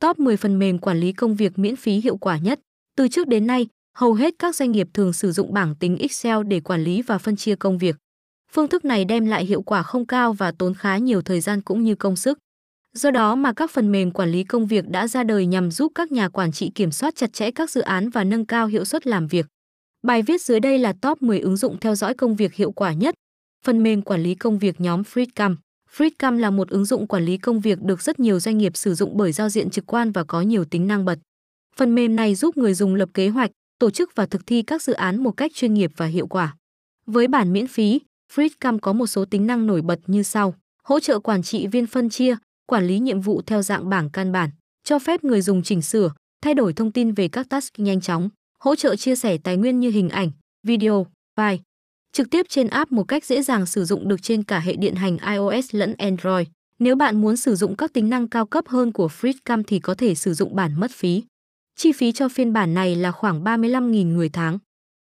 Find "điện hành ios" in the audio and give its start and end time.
54.76-55.74